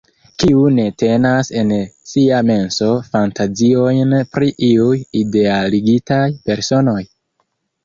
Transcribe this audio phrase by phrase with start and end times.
[0.43, 1.73] Kiu ne tenas en
[2.11, 7.01] sia menso fantaziojn pri iuj idealigitaj personoj?